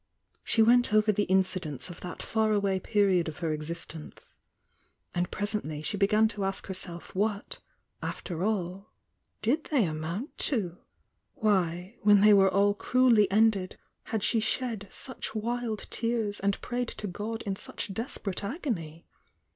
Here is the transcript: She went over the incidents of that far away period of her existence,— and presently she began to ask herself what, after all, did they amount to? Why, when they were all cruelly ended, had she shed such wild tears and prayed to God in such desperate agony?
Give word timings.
She 0.43 0.63
went 0.63 0.95
over 0.95 1.11
the 1.11 1.25
incidents 1.25 1.91
of 1.91 1.99
that 2.01 2.23
far 2.23 2.53
away 2.53 2.79
period 2.79 3.27
of 3.29 3.37
her 3.37 3.53
existence,— 3.53 4.33
and 5.13 5.29
presently 5.29 5.83
she 5.83 5.95
began 5.95 6.27
to 6.29 6.43
ask 6.43 6.65
herself 6.65 7.13
what, 7.13 7.59
after 8.01 8.43
all, 8.43 8.89
did 9.43 9.65
they 9.65 9.83
amount 9.85 10.35
to? 10.49 10.79
Why, 11.35 11.97
when 12.01 12.21
they 12.21 12.33
were 12.33 12.49
all 12.49 12.73
cruelly 12.73 13.29
ended, 13.29 13.77
had 14.05 14.23
she 14.23 14.39
shed 14.39 14.87
such 14.89 15.35
wild 15.35 15.85
tears 15.91 16.39
and 16.39 16.59
prayed 16.61 16.87
to 16.97 17.05
God 17.05 17.43
in 17.43 17.55
such 17.55 17.93
desperate 17.93 18.43
agony? 18.43 19.05